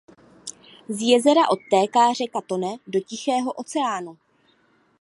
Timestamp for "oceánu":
3.51-4.17